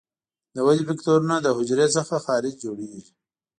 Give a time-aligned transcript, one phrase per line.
[0.55, 3.03] د ودې فکټورونه له حجرې څخه خارج جوړیږي.